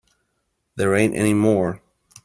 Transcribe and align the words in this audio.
There 0.77 0.95
ain't 0.95 1.13
any 1.15 1.35
more. 1.35 1.79